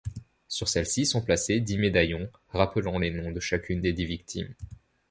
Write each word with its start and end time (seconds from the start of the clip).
Sur 0.47 0.67
celle-ci 0.67 1.05
sont 1.05 1.21
placés 1.21 1.59
dix 1.59 1.77
médaillons 1.77 2.27
rappelant 2.53 2.97
les 2.97 3.11
noms 3.11 3.29
de 3.31 3.39
chacune 3.39 3.81
des 3.81 3.93
dix 3.93 4.05
victimes. 4.07 4.51